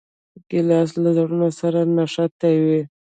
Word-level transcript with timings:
ګیلاس 0.49 0.91
له 1.03 1.09
زړونو 1.17 1.49
سره 1.59 1.79
نښتي 1.95 2.55
وي. 2.63 2.81